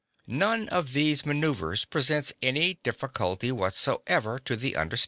None 0.25 0.67
of 0.69 0.93
these 0.93 1.27
manouvres 1.27 1.85
presents 1.87 2.33
any 2.41 2.79
difficulty 2.81 3.51
whatsoever 3.51 4.39
to 4.39 4.55
the 4.55 4.75
understanding. 4.75 4.99